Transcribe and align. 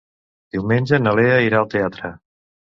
Diumenge 0.55 0.99
na 1.03 1.15
Lea 1.21 1.37
irà 1.51 1.61
al 1.61 1.71
teatre. 1.77 2.15